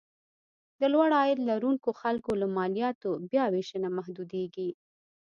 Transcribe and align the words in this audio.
د 0.79 0.81
لوړ 0.93 1.09
عاید 1.19 1.39
لرونکو 1.49 1.89
خلکو 2.01 2.31
له 2.41 2.47
مالیاتو 2.57 3.11
بیاوېشنه 3.29 3.89
محدودېږي. 3.97 4.69